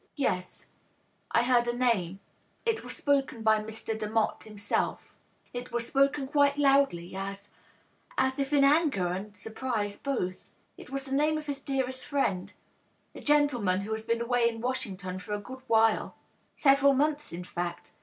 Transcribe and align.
"Yes; 0.31 0.65
I 1.29 1.43
heard 1.43 1.67
a 1.67 1.77
name. 1.77 2.21
It 2.65 2.83
was 2.83 2.95
spoken 2.97 3.43
by 3.43 3.59
Mr. 3.61 3.95
Demotte 3.95 4.45
himself. 4.45 5.13
It 5.53 5.71
was 5.71 5.85
spoken 5.85 6.25
quite 6.27 6.57
loudly, 6.57 7.15
as— 7.15 7.51
as 8.17 8.39
if 8.39 8.51
in 8.51 8.63
anger 8.63 9.09
and 9.09 9.37
surprise, 9.37 9.97
both. 9.97 10.49
It 10.75 10.89
was 10.89 11.03
the 11.03 11.13
name 11.13 11.37
of 11.37 11.45
his 11.45 11.61
dearest 11.61 12.03
friend— 12.03 12.51
^a 13.15 13.23
gentleman 13.23 13.81
who 13.81 13.91
has 13.91 14.03
been 14.03 14.21
away 14.21 14.49
in 14.49 14.59
Washington 14.59 15.19
for 15.19 15.33
a 15.33 15.37
good 15.39 15.61
while— 15.67 16.15
several 16.65 16.95
months, 16.95 17.31
in 17.31 17.43
fact. 17.43 17.91